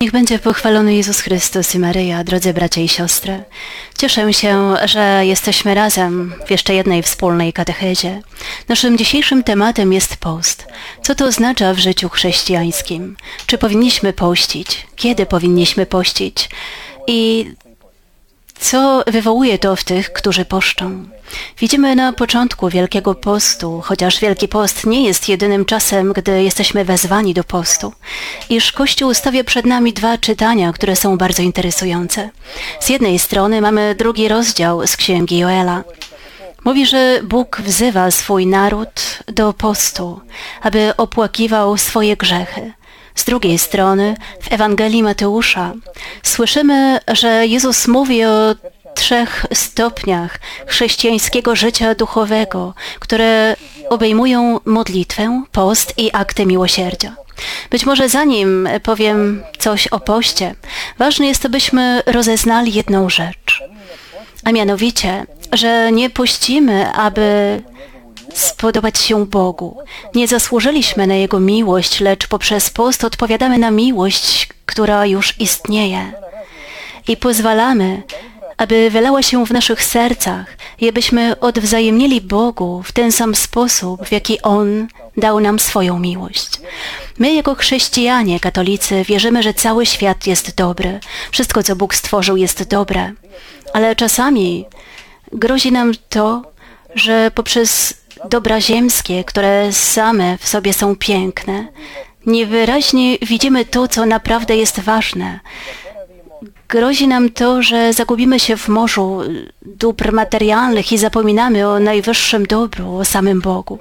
[0.00, 3.42] Niech będzie pochwalony Jezus Chrystus i Maryja, drodzy bracia i siostry.
[3.98, 8.22] Cieszę się, że jesteśmy razem w jeszcze jednej wspólnej katechezie.
[8.68, 10.66] Naszym dzisiejszym tematem jest post.
[11.02, 13.16] Co to oznacza w życiu chrześcijańskim?
[13.46, 14.86] Czy powinniśmy pościć?
[14.96, 16.48] Kiedy powinniśmy pościć?
[17.06, 17.50] I
[18.60, 21.04] co wywołuje to w tych, którzy poszczą?
[21.58, 27.34] Widzimy na początku Wielkiego Postu, chociaż Wielki Post nie jest jedynym czasem, gdy jesteśmy wezwani
[27.34, 27.92] do postu,
[28.50, 32.30] iż Kościół stawia przed nami dwa czytania, które są bardzo interesujące.
[32.80, 35.84] Z jednej strony mamy drugi rozdział z Księgi Joela.
[36.64, 40.20] Mówi, że Bóg wzywa swój naród do postu,
[40.62, 42.72] aby opłakiwał swoje grzechy.
[43.18, 45.72] Z drugiej strony, w Ewangelii Mateusza
[46.22, 48.54] słyszymy, że Jezus mówi o
[48.94, 53.56] trzech stopniach chrześcijańskiego życia duchowego, które
[53.88, 57.16] obejmują modlitwę, post i akty miłosierdzia.
[57.70, 60.54] Być może zanim powiem coś o poście,
[60.98, 63.62] ważne jest, abyśmy rozeznali jedną rzecz,
[64.44, 67.62] a mianowicie, że nie pościmy, aby
[68.34, 69.76] spodobać się Bogu.
[70.14, 76.12] Nie zasłużyliśmy na Jego miłość, lecz poprzez post odpowiadamy na miłość, która już istnieje.
[77.08, 78.02] I pozwalamy,
[78.56, 84.12] aby wylała się w naszych sercach i abyśmy odwzajemnili Bogu w ten sam sposób, w
[84.12, 86.60] jaki On dał nam swoją miłość.
[87.18, 91.00] My jako chrześcijanie, katolicy, wierzymy, że cały świat jest dobry.
[91.30, 93.12] Wszystko, co Bóg stworzył, jest dobre.
[93.72, 94.64] Ale czasami
[95.32, 96.42] grozi nam to,
[96.94, 101.68] że poprzez dobra ziemskie, które same w sobie są piękne,
[102.26, 105.40] niewyraźnie widzimy to, co naprawdę jest ważne.
[106.68, 109.20] Grozi nam to, że zagubimy się w morzu
[109.62, 113.78] dóbr materialnych i zapominamy o najwyższym dobru, o samym Bogu.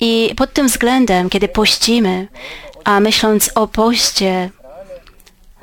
[0.00, 2.28] I pod tym względem, kiedy pościmy,
[2.84, 4.50] a myśląc o poście,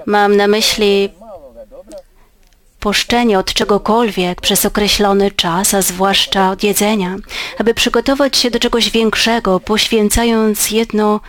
[0.06, 1.10] mam na myśli
[2.82, 7.16] poszczenie od czegokolwiek przez określony czas, a zwłaszcza od jedzenia,
[7.58, 11.20] aby przygotować się do czegoś większego, poświęcając jedno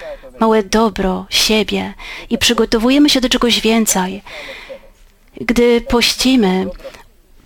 [0.41, 1.95] małe dobro siebie
[2.31, 4.23] i przygotowujemy się do czegoś więcej.
[5.41, 6.67] Gdy pościmy,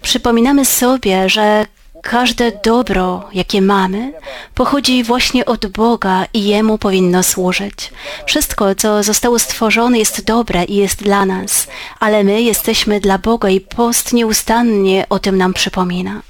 [0.03, 1.67] przypominamy sobie, że
[2.07, 4.13] każde dobro, jakie mamy,
[4.55, 7.93] pochodzi właśnie od Boga i Jemu powinno służyć.
[8.27, 11.67] Wszystko, co zostało stworzone, jest dobre i jest dla nas,
[12.01, 16.23] ale my jesteśmy dla Boga i post nieustannie o tym nam przypomina.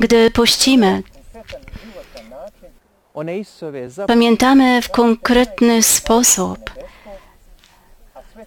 [0.00, 1.02] Gdy pościmy,
[4.06, 6.58] pamiętamy w konkretny sposób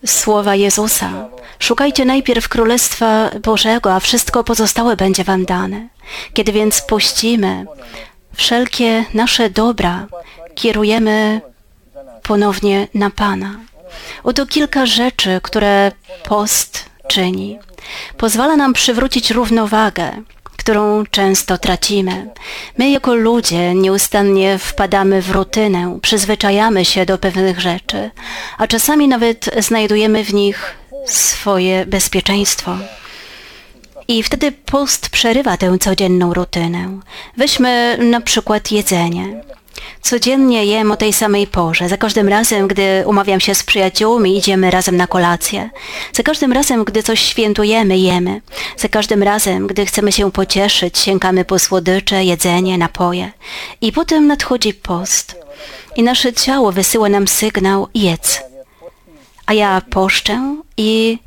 [0.05, 1.29] słowa Jezusa.
[1.59, 5.87] Szukajcie najpierw Królestwa Bożego, a wszystko pozostałe będzie wam dane.
[6.33, 7.65] Kiedy więc pościmy,
[8.33, 10.07] wszelkie nasze dobra
[10.55, 11.41] kierujemy
[12.23, 13.55] ponownie na Pana.
[14.23, 15.91] Oto kilka rzeczy, które
[16.23, 17.59] post czyni.
[18.17, 20.11] Pozwala nam przywrócić równowagę,
[20.67, 22.29] którą często tracimy.
[22.77, 28.11] My jako ludzie nieustannie wpadamy w rutynę, przyzwyczajamy się do pewnych rzeczy,
[28.57, 32.77] a czasami nawet znajdujemy w nich swoje bezpieczeństwo.
[34.07, 36.99] I wtedy post przerywa tę codzienną rutynę.
[37.37, 39.43] Weźmy na przykład jedzenie.
[40.01, 41.89] Codziennie jem o tej samej porze.
[41.89, 45.69] Za każdym razem, gdy umawiam się z przyjaciółmi, idziemy razem na kolację.
[46.13, 48.41] Za każdym razem, gdy coś świętujemy, jemy.
[48.77, 53.31] Za każdym razem, gdy chcemy się pocieszyć, sięgamy po słodycze, jedzenie, napoje.
[53.81, 55.35] I potem nadchodzi post.
[55.95, 58.41] I nasze ciało wysyła nam sygnał jedz.
[59.45, 61.19] A ja poszczę i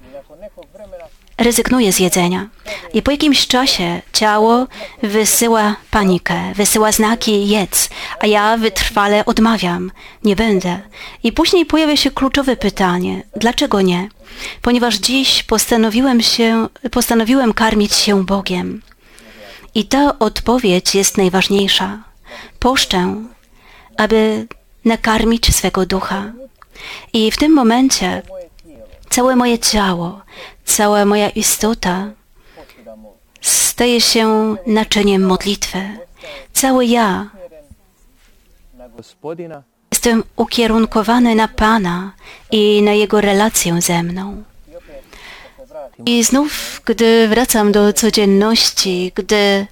[1.40, 2.48] rezygnuje z jedzenia.
[2.94, 4.66] I po jakimś czasie ciało
[5.02, 7.90] wysyła panikę, wysyła znaki jedz,
[8.20, 9.92] a ja wytrwale odmawiam,
[10.24, 10.80] nie będę.
[11.22, 14.08] I później pojawia się kluczowe pytanie, dlaczego nie?
[14.62, 18.82] Ponieważ dziś postanowiłem się, postanowiłem karmić się Bogiem.
[19.74, 21.98] I ta odpowiedź jest najważniejsza.
[22.58, 23.14] Poszczę,
[23.96, 24.46] aby
[24.84, 26.32] nakarmić swego ducha.
[27.12, 28.22] I w tym momencie
[29.10, 30.20] całe moje ciało,
[30.64, 32.10] cała moja istota
[33.40, 35.78] staje się naczyniem modlitwy.
[36.52, 37.30] Cały ja
[39.92, 42.12] jestem ukierunkowany na Pana
[42.50, 44.42] i na Jego relację ze mną.
[46.06, 49.66] I znów, gdy wracam do codzienności, gdy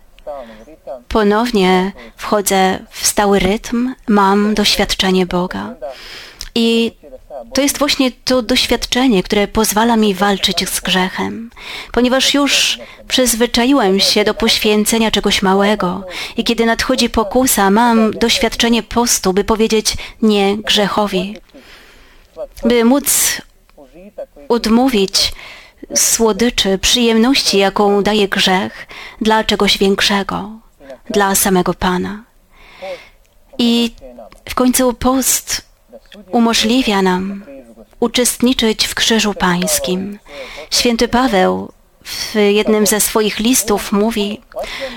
[1.09, 5.75] ponownie wchodzę w stały rytm, mam doświadczenie Boga.
[6.55, 6.93] I
[7.55, 11.51] to jest właśnie to doświadczenie, które pozwala mi walczyć z grzechem,
[11.93, 16.05] ponieważ już przyzwyczaiłem się do poświęcenia czegoś małego
[16.37, 21.37] i kiedy nadchodzi pokusa, mam doświadczenie postu, by powiedzieć nie grzechowi,
[22.65, 23.43] by móc
[24.49, 25.33] odmówić
[25.95, 28.87] słodyczy, przyjemności, jaką daje grzech,
[29.21, 30.51] dla czegoś większego,
[31.11, 32.25] dla samego Pana.
[33.59, 33.95] I
[34.49, 35.68] w końcu post
[36.31, 37.45] umożliwia nam
[38.01, 40.19] uczestniczyć w Krzyżu Pańskim.
[40.71, 41.73] Święty Paweł
[42.05, 44.41] w jednym ze swoich listów mówi,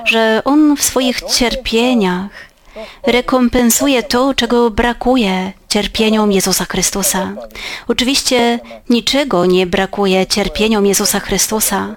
[0.05, 2.51] że on w swoich cierpieniach
[3.03, 7.33] rekompensuje to, czego brakuje cierpieniom Jezusa Chrystusa.
[7.87, 8.59] Oczywiście
[8.89, 11.95] niczego nie brakuje cierpieniom Jezusa Chrystusa.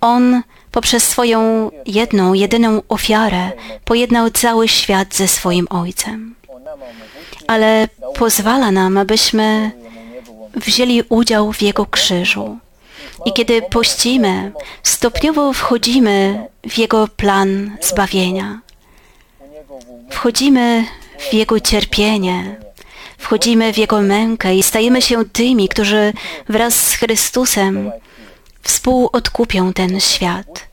[0.00, 0.42] On
[0.72, 3.52] poprzez swoją jedną, jedyną ofiarę
[3.84, 6.34] pojednał cały świat ze swoim Ojcem.
[7.46, 9.70] Ale pozwala nam, abyśmy
[10.54, 12.58] wzięli udział w Jego krzyżu.
[13.24, 18.60] I kiedy pościmy, stopniowo wchodzimy w Jego plan zbawienia.
[20.10, 20.84] Wchodzimy
[21.18, 22.56] w Jego cierpienie,
[23.18, 26.12] wchodzimy w Jego mękę i stajemy się tymi, którzy
[26.48, 27.92] wraz z Chrystusem
[28.62, 30.68] współodkupią ten świat.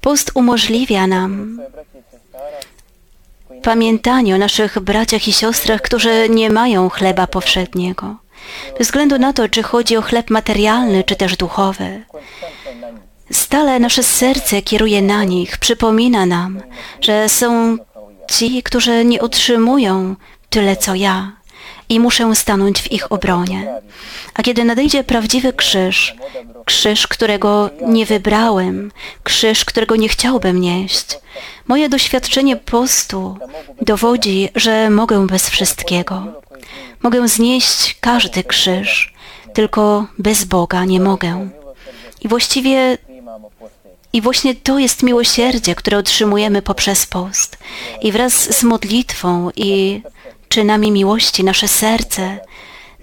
[0.00, 1.60] Post umożliwia nam
[3.62, 8.16] pamiętanie o naszych braciach i siostrach, którzy nie mają chleba powszedniego.
[8.78, 12.04] Bez względu na to, czy chodzi o chleb materialny, czy też duchowy.
[13.30, 16.62] Stale nasze serce kieruje na nich, przypomina nam,
[17.00, 17.76] że są
[18.30, 20.16] ci, którzy nie otrzymują
[20.50, 21.41] tyle co ja
[21.92, 23.80] i muszę stanąć w ich obronie.
[24.34, 26.14] A kiedy nadejdzie prawdziwy krzyż,
[26.64, 28.92] krzyż, którego nie wybrałem,
[29.22, 31.18] krzyż, którego nie chciałbym nieść,
[31.68, 33.36] moje doświadczenie postu
[33.80, 36.26] dowodzi, że mogę bez wszystkiego.
[37.02, 39.14] Mogę znieść każdy krzyż,
[39.54, 41.48] tylko bez Boga nie mogę.
[42.20, 42.98] I właściwie
[44.12, 47.58] i właśnie to jest miłosierdzie, które otrzymujemy poprzez post.
[48.02, 50.02] I wraz z modlitwą i
[50.51, 52.39] czynami miłości nasze serce,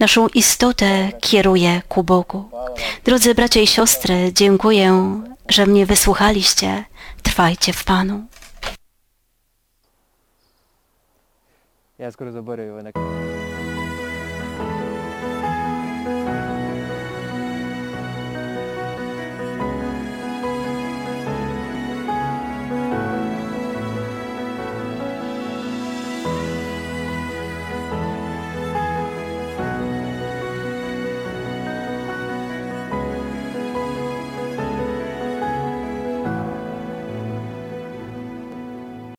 [0.01, 2.51] naszą istotę kieruje ku Bogu.
[3.05, 6.85] Drodzy bracia i siostry, dziękuję, że mnie wysłuchaliście.
[7.23, 8.27] Trwajcie w Panu.
[11.99, 12.91] Я скоро заборю его на...